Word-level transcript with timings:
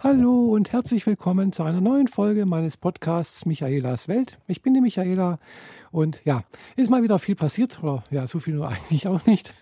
Hallo 0.00 0.54
und 0.54 0.70
herzlich 0.70 1.04
willkommen 1.06 1.50
zu 1.52 1.64
einer 1.64 1.80
neuen 1.80 2.06
Folge 2.06 2.46
meines 2.46 2.76
Podcasts 2.76 3.46
Michaelas 3.46 4.06
Welt. 4.06 4.38
Ich 4.46 4.62
bin 4.62 4.72
die 4.72 4.80
Michaela 4.80 5.40
und 5.90 6.20
ja, 6.24 6.44
ist 6.76 6.88
mal 6.88 7.02
wieder 7.02 7.18
viel 7.18 7.34
passiert 7.34 7.82
oder 7.82 8.04
ja, 8.08 8.28
so 8.28 8.38
viel 8.38 8.54
nur 8.54 8.68
eigentlich 8.68 9.08
auch 9.08 9.26
nicht. 9.26 9.52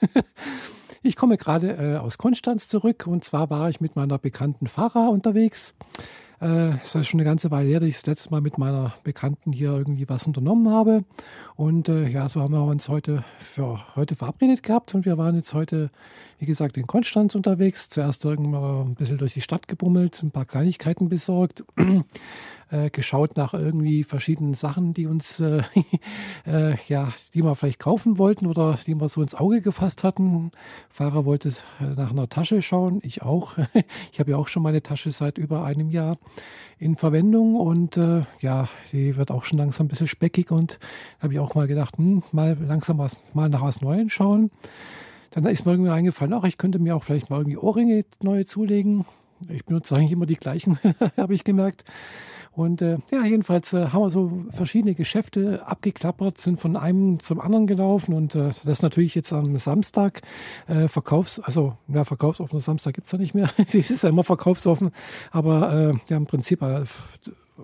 Ich 1.02 1.16
komme 1.16 1.38
gerade 1.38 1.70
äh, 1.76 1.96
aus 1.96 2.18
Konstanz 2.18 2.68
zurück 2.68 3.06
und 3.06 3.24
zwar 3.24 3.48
war 3.48 3.70
ich 3.70 3.80
mit 3.80 3.96
meiner 3.96 4.18
bekannten 4.18 4.66
Fahrer 4.66 5.08
unterwegs. 5.08 5.72
Äh, 6.40 6.74
ist 6.74 7.06
schon 7.06 7.20
eine 7.20 7.24
ganze 7.24 7.50
Weile 7.50 7.68
her, 7.68 7.80
dass 7.80 7.88
ich 7.88 7.96
das 7.96 8.06
letzte 8.06 8.30
Mal 8.30 8.40
mit 8.40 8.58
meiner 8.58 8.94
Bekannten 9.04 9.52
hier 9.52 9.72
irgendwie 9.72 10.08
was 10.08 10.26
unternommen 10.26 10.70
habe. 10.70 11.04
Und 11.54 11.88
äh, 11.88 12.08
ja, 12.08 12.28
so 12.28 12.42
haben 12.42 12.52
wir 12.52 12.62
uns 12.62 12.88
heute 12.88 13.24
für 13.38 13.96
heute 13.96 14.16
verabredet 14.16 14.62
gehabt 14.62 14.94
und 14.94 15.06
wir 15.06 15.16
waren 15.16 15.34
jetzt 15.34 15.54
heute, 15.54 15.90
wie 16.38 16.46
gesagt, 16.46 16.76
in 16.76 16.86
Konstanz 16.86 17.34
unterwegs. 17.34 17.88
Zuerst 17.88 18.24
irgendwann 18.24 18.88
ein 18.88 18.94
bisschen 18.94 19.18
durch 19.18 19.34
die 19.34 19.40
Stadt 19.40 19.66
gebummelt, 19.68 20.22
ein 20.22 20.30
paar 20.30 20.44
Kleinigkeiten 20.44 21.08
besorgt. 21.08 21.64
Äh, 22.68 22.90
geschaut 22.90 23.36
nach 23.36 23.54
irgendwie 23.54 24.02
verschiedenen 24.02 24.54
Sachen, 24.54 24.92
die 24.92 25.06
uns, 25.06 25.38
äh, 25.38 25.62
äh, 26.46 26.74
ja, 26.88 27.12
die 27.32 27.44
wir 27.44 27.54
vielleicht 27.54 27.78
kaufen 27.78 28.18
wollten 28.18 28.46
oder 28.46 28.76
die 28.84 28.96
wir 28.96 29.08
so 29.08 29.22
ins 29.22 29.36
Auge 29.36 29.60
gefasst 29.60 30.02
hatten. 30.02 30.50
Fahrer 30.90 31.24
wollte 31.24 31.52
nach 31.78 32.10
einer 32.10 32.28
Tasche 32.28 32.62
schauen, 32.62 32.98
ich 33.04 33.22
auch. 33.22 33.56
ich 34.12 34.18
habe 34.18 34.32
ja 34.32 34.36
auch 34.36 34.48
schon 34.48 34.64
meine 34.64 34.82
Tasche 34.82 35.12
seit 35.12 35.38
über 35.38 35.64
einem 35.64 35.90
Jahr 35.90 36.18
in 36.76 36.96
Verwendung 36.96 37.54
und 37.54 37.96
äh, 37.98 38.24
ja, 38.40 38.68
die 38.90 39.16
wird 39.16 39.30
auch 39.30 39.44
schon 39.44 39.58
langsam 39.58 39.86
ein 39.86 39.88
bisschen 39.88 40.08
speckig 40.08 40.50
und 40.50 40.80
habe 41.20 41.34
ich 41.34 41.38
auch 41.38 41.54
mal 41.54 41.68
gedacht, 41.68 41.98
hm, 41.98 42.24
mal 42.32 42.58
langsam 42.60 42.98
was, 42.98 43.22
mal 43.32 43.48
nach 43.48 43.62
was 43.62 43.80
Neuem 43.80 44.08
schauen. 44.08 44.50
Dann 45.30 45.46
ist 45.46 45.66
mir 45.66 45.72
irgendwie 45.72 45.90
eingefallen, 45.90 46.32
ach, 46.32 46.42
ich 46.42 46.58
könnte 46.58 46.80
mir 46.80 46.96
auch 46.96 47.04
vielleicht 47.04 47.30
mal 47.30 47.38
irgendwie 47.38 47.58
Ohrringe 47.58 48.04
neue 48.22 48.44
zulegen. 48.44 49.04
Ich 49.48 49.64
benutze 49.66 49.94
eigentlich 49.94 50.10
immer 50.10 50.26
die 50.26 50.34
gleichen, 50.34 50.80
habe 51.16 51.34
ich 51.34 51.44
gemerkt. 51.44 51.84
Und 52.56 52.80
äh, 52.80 52.96
ja, 53.10 53.22
jedenfalls 53.22 53.74
äh, 53.74 53.88
haben 53.88 54.00
wir 54.00 54.08
so 54.08 54.44
verschiedene 54.48 54.94
Geschäfte 54.94 55.66
abgeklappert, 55.66 56.38
sind 56.38 56.58
von 56.58 56.74
einem 56.74 57.20
zum 57.20 57.38
anderen 57.38 57.66
gelaufen 57.66 58.14
und 58.14 58.34
äh, 58.34 58.50
das 58.64 58.80
natürlich 58.80 59.14
jetzt 59.14 59.30
am 59.34 59.58
Samstag 59.58 60.22
äh, 60.66 60.88
Verkaufs-, 60.88 61.38
also 61.38 61.76
ja, 61.88 62.04
verkaufsoffener 62.04 62.60
Samstag 62.60 62.94
gibt 62.94 63.08
es 63.08 63.12
ja 63.12 63.18
nicht 63.18 63.34
mehr. 63.34 63.50
Sie 63.66 63.80
ist 63.80 64.02
ja 64.02 64.08
immer 64.08 64.24
verkaufsoffen, 64.24 64.90
aber 65.32 65.70
äh, 65.70 65.94
ja, 66.08 66.16
im 66.16 66.24
Prinzip 66.24 66.62
äh, 66.62 66.84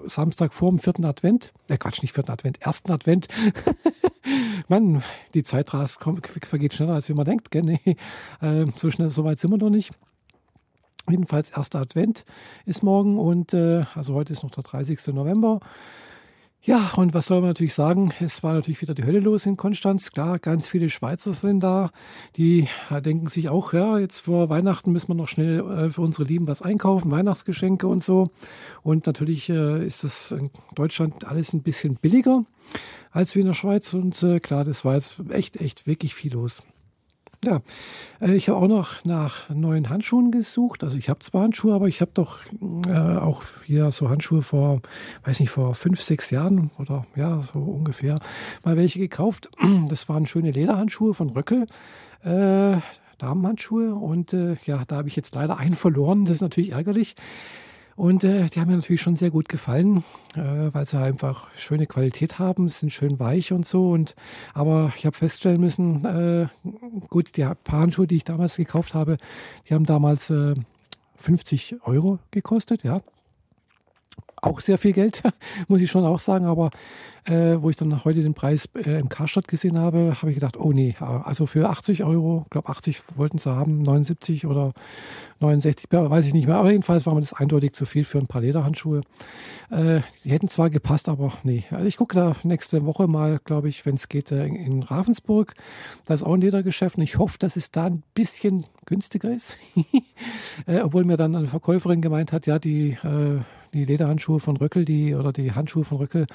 Samstag 0.04 0.52
vor 0.52 0.68
dem 0.68 0.78
vierten 0.78 1.06
Advent, 1.06 1.54
äh 1.68 1.78
Quatsch, 1.78 2.02
nicht 2.02 2.12
vierten 2.12 2.30
Advent, 2.30 2.60
ersten 2.60 2.92
Advent. 2.92 3.28
Mann, 4.68 5.02
die 5.32 5.42
Zeit 5.42 5.72
rast, 5.72 6.00
vergeht 6.02 6.74
schneller, 6.74 6.94
als 6.94 7.08
wie 7.08 7.14
man 7.14 7.24
denkt. 7.24 7.50
Gell? 7.50 7.62
Nee, 7.62 7.96
äh, 8.42 8.66
so 8.76 8.90
schnell, 8.90 9.08
so 9.08 9.24
weit 9.24 9.38
sind 9.38 9.50
wir 9.50 9.58
noch 9.58 9.70
nicht. 9.70 9.92
Jedenfalls 11.08 11.50
erster 11.50 11.80
Advent 11.80 12.24
ist 12.64 12.82
morgen 12.82 13.18
und 13.18 13.54
äh, 13.54 13.84
also 13.94 14.14
heute 14.14 14.32
ist 14.32 14.42
noch 14.42 14.50
der 14.50 14.62
30. 14.62 15.14
November. 15.14 15.60
Ja, 16.64 16.92
und 16.94 17.12
was 17.12 17.26
soll 17.26 17.40
man 17.40 17.50
natürlich 17.50 17.74
sagen? 17.74 18.12
Es 18.20 18.44
war 18.44 18.52
natürlich 18.52 18.80
wieder 18.82 18.94
die 18.94 19.02
Hölle 19.02 19.18
los 19.18 19.46
in 19.46 19.56
Konstanz. 19.56 20.12
Klar, 20.12 20.38
ganz 20.38 20.68
viele 20.68 20.90
Schweizer 20.90 21.32
sind 21.32 21.58
da. 21.58 21.90
Die 22.36 22.68
äh, 22.88 23.02
denken 23.02 23.26
sich 23.26 23.48
auch, 23.48 23.72
ja, 23.72 23.98
jetzt 23.98 24.20
vor 24.20 24.48
Weihnachten 24.48 24.92
müssen 24.92 25.08
wir 25.08 25.16
noch 25.16 25.26
schnell 25.26 25.58
äh, 25.58 25.90
für 25.90 26.02
unsere 26.02 26.22
Lieben 26.22 26.46
was 26.46 26.62
einkaufen, 26.62 27.10
Weihnachtsgeschenke 27.10 27.88
und 27.88 28.04
so. 28.04 28.30
Und 28.84 29.06
natürlich 29.06 29.48
äh, 29.48 29.84
ist 29.84 30.04
das 30.04 30.30
in 30.30 30.50
Deutschland 30.76 31.24
alles 31.24 31.52
ein 31.52 31.64
bisschen 31.64 31.96
billiger 31.96 32.44
als 33.10 33.34
wie 33.34 33.40
in 33.40 33.46
der 33.46 33.54
Schweiz. 33.54 33.92
Und 33.92 34.22
äh, 34.22 34.38
klar, 34.38 34.62
das 34.62 34.84
war 34.84 34.94
jetzt 34.94 35.20
echt, 35.30 35.56
echt 35.56 35.88
wirklich 35.88 36.14
viel 36.14 36.32
los. 36.32 36.62
Ja, 37.44 37.60
äh, 38.20 38.34
ich 38.34 38.48
habe 38.48 38.58
auch 38.58 38.68
noch 38.68 39.04
nach 39.04 39.50
neuen 39.50 39.88
Handschuhen 39.88 40.30
gesucht. 40.30 40.84
Also 40.84 40.96
ich 40.96 41.08
habe 41.08 41.18
zwar 41.20 41.42
Handschuhe, 41.42 41.74
aber 41.74 41.88
ich 41.88 42.00
habe 42.00 42.12
doch 42.14 42.38
äh, 42.86 43.18
auch 43.18 43.42
hier 43.66 43.90
so 43.90 44.08
Handschuhe 44.08 44.42
vor, 44.42 44.80
weiß 45.24 45.40
nicht, 45.40 45.50
vor 45.50 45.74
fünf, 45.74 46.00
sechs 46.00 46.30
Jahren 46.30 46.70
oder 46.78 47.04
ja, 47.16 47.42
so 47.52 47.58
ungefähr 47.58 48.20
mal 48.64 48.76
welche 48.76 48.98
gekauft. 48.98 49.50
Das 49.88 50.08
waren 50.08 50.26
schöne 50.26 50.52
Lederhandschuhe 50.52 51.14
von 51.14 51.30
Röckel. 51.30 51.66
Äh, 52.24 52.76
Damenhandschuhe 53.18 53.94
und 53.94 54.32
äh, 54.32 54.56
ja, 54.64 54.82
da 54.86 54.96
habe 54.96 55.08
ich 55.08 55.16
jetzt 55.16 55.34
leider 55.34 55.56
einen 55.56 55.74
verloren. 55.74 56.24
Das 56.24 56.36
ist 56.36 56.40
natürlich 56.40 56.70
ärgerlich. 56.70 57.14
Und 58.02 58.24
äh, 58.24 58.46
die 58.46 58.58
haben 58.58 58.68
mir 58.68 58.74
natürlich 58.74 59.00
schon 59.00 59.14
sehr 59.14 59.30
gut 59.30 59.48
gefallen, 59.48 60.02
äh, 60.34 60.40
weil 60.72 60.84
sie 60.86 60.98
einfach 60.98 61.46
schöne 61.56 61.86
Qualität 61.86 62.40
haben, 62.40 62.68
sind 62.68 62.92
schön 62.92 63.20
weich 63.20 63.52
und 63.52 63.64
so. 63.64 63.90
Und 63.90 64.16
aber 64.54 64.92
ich 64.96 65.06
habe 65.06 65.16
feststellen 65.16 65.60
müssen, 65.60 66.04
äh, 66.04 66.48
gut, 67.10 67.36
die 67.36 67.44
paar 67.62 67.78
Handschuhe, 67.78 68.08
die 68.08 68.16
ich 68.16 68.24
damals 68.24 68.56
gekauft 68.56 68.94
habe, 68.94 69.18
die 69.68 69.74
haben 69.74 69.86
damals 69.86 70.32
50 71.14 71.74
äh, 71.74 71.76
Euro 71.84 72.18
gekostet, 72.32 72.82
ja 72.82 73.02
auch 74.42 74.60
sehr 74.60 74.76
viel 74.76 74.92
Geld, 74.92 75.22
muss 75.68 75.80
ich 75.80 75.90
schon 75.90 76.04
auch 76.04 76.20
sagen. 76.20 76.44
Aber 76.46 76.70
äh, 77.24 77.62
wo 77.62 77.70
ich 77.70 77.76
dann 77.76 78.04
heute 78.04 78.22
den 78.22 78.34
Preis 78.34 78.68
äh, 78.74 78.98
im 78.98 79.08
Karstadt 79.08 79.46
gesehen 79.46 79.78
habe, 79.78 80.16
habe 80.20 80.30
ich 80.30 80.34
gedacht, 80.34 80.56
oh 80.56 80.72
nee, 80.72 80.96
also 80.98 81.46
für 81.46 81.70
80 81.70 82.02
Euro, 82.02 82.42
ich 82.44 82.50
glaube 82.50 82.68
80 82.68 83.00
wollten 83.16 83.38
sie 83.38 83.54
haben, 83.54 83.82
79 83.82 84.46
oder 84.46 84.72
69, 85.38 85.86
weiß 85.90 86.26
ich 86.26 86.34
nicht 86.34 86.48
mehr. 86.48 86.56
Aber 86.56 86.70
jedenfalls 86.70 87.06
war 87.06 87.14
mir 87.14 87.20
das 87.20 87.32
eindeutig 87.32 87.74
zu 87.74 87.86
viel 87.86 88.04
für 88.04 88.18
ein 88.18 88.26
paar 88.26 88.40
Lederhandschuhe. 88.40 89.02
Äh, 89.70 90.00
die 90.24 90.30
hätten 90.30 90.48
zwar 90.48 90.68
gepasst, 90.68 91.08
aber 91.08 91.32
nee. 91.44 91.64
Also 91.70 91.86
ich 91.86 91.96
gucke 91.96 92.16
da 92.16 92.34
nächste 92.42 92.84
Woche 92.84 93.06
mal, 93.06 93.40
glaube 93.44 93.68
ich, 93.68 93.86
wenn 93.86 93.94
es 93.94 94.08
geht, 94.08 94.32
äh, 94.32 94.46
in 94.46 94.82
Ravensburg. 94.82 95.54
Da 96.06 96.14
ist 96.14 96.24
auch 96.24 96.34
ein 96.34 96.40
Ledergeschäft 96.40 96.96
und 96.96 97.04
ich 97.04 97.18
hoffe, 97.18 97.38
dass 97.38 97.54
es 97.54 97.70
da 97.70 97.84
ein 97.84 98.02
bisschen 98.14 98.66
günstiger 98.86 99.32
ist. 99.32 99.56
Äh, 100.66 100.80
obwohl 100.80 101.04
mir 101.04 101.16
dann 101.16 101.34
eine 101.34 101.48
Verkäuferin 101.48 102.02
gemeint 102.02 102.30
hat, 102.30 102.46
ja, 102.46 102.58
die 102.58 102.90
äh, 103.02 103.40
die 103.72 103.84
Lederhandschuhe 103.84 104.40
von 104.40 104.56
Röckel, 104.56 104.84
die 104.84 105.14
oder 105.14 105.32
die 105.32 105.52
Handschuhe 105.52 105.84
von 105.84 105.98
Röckel, 105.98 106.26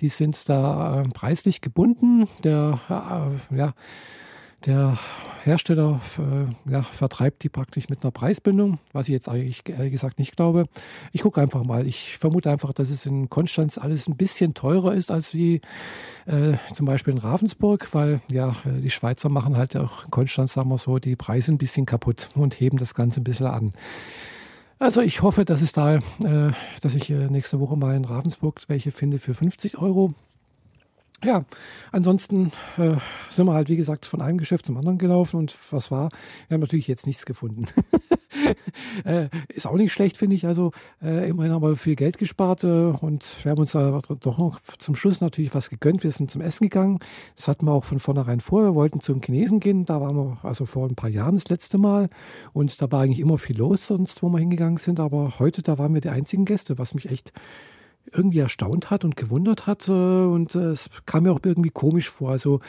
die 0.00 0.08
sind 0.08 0.48
da 0.48 1.02
äh, 1.02 1.08
preislich 1.08 1.60
gebunden. 1.60 2.28
Der, 2.44 2.80
äh, 2.88 3.56
ja, 3.56 3.74
der 4.66 4.98
Hersteller 5.42 6.00
äh, 6.18 6.70
ja, 6.70 6.82
vertreibt 6.82 7.42
die 7.42 7.48
praktisch 7.48 7.88
mit 7.88 8.02
einer 8.02 8.12
Preisbindung, 8.12 8.78
was 8.92 9.08
ich 9.08 9.12
jetzt 9.12 9.28
eigentlich 9.28 9.68
ehrlich 9.68 9.90
gesagt 9.90 10.18
nicht 10.20 10.36
glaube. 10.36 10.66
Ich 11.10 11.22
gucke 11.22 11.40
einfach 11.40 11.64
mal. 11.64 11.86
Ich 11.86 12.16
vermute 12.18 12.50
einfach, 12.50 12.72
dass 12.72 12.90
es 12.90 13.04
in 13.06 13.28
Konstanz 13.28 13.76
alles 13.76 14.08
ein 14.08 14.16
bisschen 14.16 14.54
teurer 14.54 14.94
ist 14.94 15.10
als 15.10 15.34
wie 15.34 15.60
äh, 16.26 16.54
zum 16.72 16.86
Beispiel 16.86 17.14
in 17.14 17.18
Ravensburg, 17.18 17.92
weil 17.92 18.20
ja, 18.28 18.54
die 18.64 18.90
Schweizer 18.90 19.28
machen 19.28 19.56
halt 19.56 19.76
auch 19.76 20.04
in 20.04 20.10
Konstanz, 20.12 20.52
sagen 20.52 20.70
wir 20.70 20.78
so, 20.78 20.98
die 20.98 21.16
Preise 21.16 21.52
ein 21.52 21.58
bisschen 21.58 21.86
kaputt 21.86 22.28
und 22.36 22.60
heben 22.60 22.78
das 22.78 22.94
Ganze 22.94 23.20
ein 23.20 23.24
bisschen 23.24 23.46
an. 23.46 23.72
Also 24.82 25.00
ich 25.00 25.22
hoffe, 25.22 25.44
dass 25.44 25.62
es 25.62 25.70
da, 25.70 25.98
äh, 25.98 26.00
dass 26.80 26.96
ich 26.96 27.08
äh, 27.08 27.28
nächste 27.28 27.60
Woche 27.60 27.76
mal 27.76 27.94
in 27.94 28.04
Ravensburg 28.04 28.62
welche 28.66 28.90
finde 28.90 29.20
für 29.20 29.32
50 29.32 29.78
Euro. 29.78 30.12
Ja, 31.22 31.44
ansonsten 31.92 32.50
äh, 32.78 32.96
sind 33.30 33.46
wir 33.46 33.54
halt, 33.54 33.68
wie 33.68 33.76
gesagt, 33.76 34.06
von 34.06 34.20
einem 34.20 34.38
Geschäft 34.38 34.66
zum 34.66 34.76
anderen 34.76 34.98
gelaufen 34.98 35.36
und 35.36 35.56
was 35.70 35.92
war? 35.92 36.08
Wir 36.48 36.56
haben 36.56 36.62
natürlich 36.62 36.88
jetzt 36.88 37.06
nichts 37.06 37.26
gefunden. 37.26 37.66
äh, 39.04 39.28
ist 39.48 39.66
auch 39.66 39.76
nicht 39.76 39.92
schlecht, 39.92 40.16
finde 40.16 40.36
ich. 40.36 40.46
Also 40.46 40.72
äh, 41.02 41.28
immerhin 41.28 41.52
haben 41.52 41.62
wir 41.62 41.76
viel 41.76 41.96
Geld 41.96 42.18
gespart 42.18 42.64
äh, 42.64 42.66
und 42.66 43.24
wir 43.42 43.50
haben 43.50 43.58
uns 43.58 43.72
da 43.72 44.00
doch 44.00 44.38
noch 44.38 44.60
zum 44.78 44.94
Schluss 44.94 45.20
natürlich 45.20 45.54
was 45.54 45.70
gegönnt. 45.70 46.04
Wir 46.04 46.12
sind 46.12 46.30
zum 46.30 46.40
Essen 46.40 46.64
gegangen. 46.64 46.98
Das 47.36 47.48
hatten 47.48 47.66
wir 47.66 47.72
auch 47.72 47.84
von 47.84 48.00
vornherein 48.00 48.40
vor. 48.40 48.64
Wir 48.64 48.74
wollten 48.74 49.00
zum 49.00 49.20
Chinesen 49.20 49.60
gehen. 49.60 49.84
Da 49.84 50.00
waren 50.00 50.16
wir 50.16 50.38
also 50.42 50.66
vor 50.66 50.88
ein 50.88 50.94
paar 50.94 51.10
Jahren 51.10 51.34
das 51.34 51.48
letzte 51.48 51.78
Mal 51.78 52.08
und 52.52 52.80
da 52.80 52.90
war 52.90 53.02
eigentlich 53.02 53.20
immer 53.20 53.38
viel 53.38 53.56
los 53.56 53.86
sonst, 53.86 54.22
wo 54.22 54.28
wir 54.28 54.38
hingegangen 54.38 54.76
sind. 54.76 55.00
Aber 55.00 55.38
heute, 55.38 55.62
da 55.62 55.78
waren 55.78 55.94
wir 55.94 56.00
die 56.00 56.10
einzigen 56.10 56.44
Gäste, 56.44 56.78
was 56.78 56.94
mich 56.94 57.10
echt 57.10 57.32
irgendwie 58.10 58.40
erstaunt 58.40 58.90
hat 58.90 59.04
und 59.04 59.16
gewundert 59.16 59.66
hat. 59.66 59.88
Äh, 59.88 59.92
und 59.92 60.54
äh, 60.54 60.70
es 60.70 60.90
kam 61.06 61.24
mir 61.24 61.32
auch 61.32 61.40
irgendwie 61.42 61.70
komisch 61.70 62.10
vor. 62.10 62.30
Also 62.30 62.60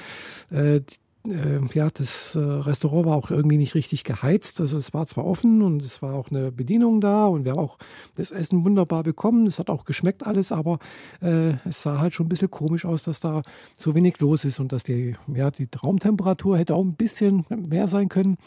äh, 1.27 1.59
ja, 1.73 1.89
das 1.89 2.35
Restaurant 2.35 3.05
war 3.05 3.15
auch 3.15 3.31
irgendwie 3.31 3.57
nicht 3.57 3.75
richtig 3.75 4.03
geheizt. 4.03 4.61
Also 4.61 4.77
es 4.77 4.93
war 4.93 5.05
zwar 5.05 5.25
offen 5.25 5.61
und 5.61 5.81
es 5.81 6.01
war 6.01 6.13
auch 6.15 6.29
eine 6.29 6.51
Bedienung 6.51 7.01
da 7.01 7.25
und 7.25 7.45
wir 7.45 7.53
haben 7.53 7.59
auch 7.59 7.77
das 8.15 8.31
Essen 8.31 8.63
wunderbar 8.65 9.03
bekommen. 9.03 9.47
Es 9.47 9.59
hat 9.59 9.69
auch 9.69 9.85
geschmeckt 9.85 10.25
alles, 10.25 10.51
aber 10.51 10.79
äh, 11.21 11.53
es 11.65 11.83
sah 11.83 11.99
halt 11.99 12.13
schon 12.13 12.25
ein 12.25 12.29
bisschen 12.29 12.51
komisch 12.51 12.85
aus, 12.85 13.03
dass 13.03 13.19
da 13.19 13.41
so 13.77 13.95
wenig 13.95 14.19
los 14.19 14.45
ist 14.45 14.59
und 14.59 14.71
dass 14.71 14.83
die, 14.83 15.15
ja, 15.33 15.51
die 15.51 15.67
Raumtemperatur 15.81 16.57
hätte 16.57 16.75
auch 16.75 16.83
ein 16.83 16.95
bisschen 16.95 17.45
mehr 17.49 17.87
sein 17.87 18.09
können. 18.09 18.37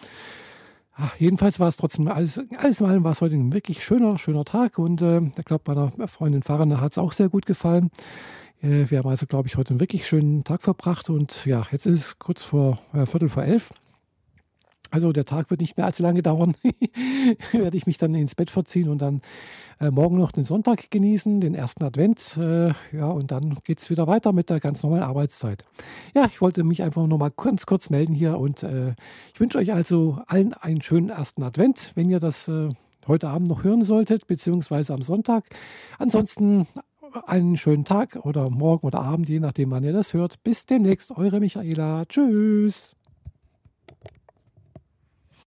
Ach, 0.98 1.14
jedenfalls 1.16 1.60
war 1.60 1.68
es 1.68 1.76
trotzdem 1.76 2.08
alles, 2.08 2.40
alles 2.56 2.80
in 2.80 2.86
allem 2.86 3.04
war 3.04 3.12
es 3.12 3.20
heute 3.20 3.34
ein 3.34 3.52
wirklich 3.52 3.84
schöner, 3.84 4.16
schöner 4.16 4.46
Tag 4.46 4.78
und 4.78 5.02
äh, 5.02 5.20
ich 5.36 5.44
glaube, 5.44 5.64
meiner 5.66 5.92
Freundin 6.08 6.42
Fahrende 6.42 6.80
hat 6.80 6.92
es 6.92 6.98
auch 6.98 7.12
sehr 7.12 7.28
gut 7.28 7.44
gefallen. 7.44 7.90
Äh, 8.62 8.90
wir 8.90 8.98
haben 8.98 9.08
also, 9.08 9.26
glaube 9.26 9.48
ich, 9.48 9.56
heute 9.56 9.70
einen 9.70 9.80
wirklich 9.80 10.06
schönen 10.06 10.44
Tag 10.44 10.62
verbracht 10.62 11.10
und 11.10 11.44
ja, 11.46 11.66
jetzt 11.70 11.86
ist 11.86 12.00
es 12.00 12.18
kurz 12.18 12.42
vor 12.42 12.80
äh, 12.92 13.06
Viertel 13.06 13.28
vor 13.28 13.44
elf. 13.44 13.72
Also 14.90 15.12
der 15.12 15.24
Tag 15.24 15.50
wird 15.50 15.60
nicht 15.60 15.76
mehr 15.76 15.86
allzu 15.86 16.02
lange 16.02 16.22
dauern. 16.24 16.54
Werde 17.52 17.76
ich 17.76 17.86
mich 17.86 17.98
dann 17.98 18.14
ins 18.14 18.34
Bett 18.34 18.50
verziehen 18.50 18.88
und 18.88 19.02
dann 19.02 19.20
äh, 19.80 19.90
morgen 19.90 20.16
noch 20.16 20.32
den 20.32 20.44
Sonntag 20.44 20.90
genießen, 20.90 21.40
den 21.40 21.54
ersten 21.54 21.84
Advent. 21.84 22.38
Äh, 22.38 22.68
ja, 22.92 23.06
und 23.06 23.30
dann 23.30 23.58
geht 23.64 23.80
es 23.80 23.90
wieder 23.90 24.06
weiter 24.06 24.32
mit 24.32 24.48
der 24.48 24.60
ganz 24.60 24.82
normalen 24.82 25.02
Arbeitszeit. 25.02 25.64
Ja, 26.14 26.24
ich 26.26 26.40
wollte 26.40 26.64
mich 26.64 26.82
einfach 26.82 27.06
nur 27.06 27.18
mal 27.18 27.32
ganz 27.36 27.66
kurz 27.66 27.90
melden 27.90 28.14
hier 28.14 28.38
und 28.38 28.62
äh, 28.62 28.94
ich 29.34 29.40
wünsche 29.40 29.58
euch 29.58 29.72
also 29.72 30.18
allen 30.26 30.54
einen 30.54 30.82
schönen 30.82 31.10
ersten 31.10 31.42
Advent, 31.42 31.92
wenn 31.94 32.08
ihr 32.08 32.20
das 32.20 32.48
äh, 32.48 32.68
heute 33.06 33.28
Abend 33.28 33.48
noch 33.48 33.64
hören 33.64 33.82
solltet, 33.82 34.26
beziehungsweise 34.26 34.94
am 34.94 35.02
Sonntag. 35.02 35.44
Ansonsten 35.98 36.66
einen 37.26 37.56
schönen 37.56 37.84
Tag 37.84 38.16
oder 38.24 38.50
morgen 38.50 38.86
oder 38.86 39.00
Abend, 39.00 39.28
je 39.28 39.40
nachdem, 39.40 39.70
wann 39.70 39.84
ihr 39.84 39.92
das 39.92 40.12
hört. 40.14 40.42
Bis 40.42 40.66
demnächst, 40.66 41.16
eure 41.16 41.40
Michaela. 41.40 42.04
Tschüss. 42.06 42.96